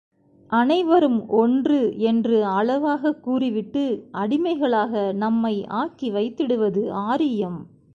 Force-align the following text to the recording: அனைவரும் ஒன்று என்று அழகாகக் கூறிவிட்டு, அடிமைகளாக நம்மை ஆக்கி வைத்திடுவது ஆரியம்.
அனைவரும் 0.47 1.29
ஒன்று 1.29 1.97
என்று 1.97 2.45
அழகாகக் 2.45 3.23
கூறிவிட்டு, 3.23 4.07
அடிமைகளாக 4.11 5.11
நம்மை 5.13 5.65
ஆக்கி 5.65 6.11
வைத்திடுவது 6.11 6.89
ஆரியம். 6.91 7.67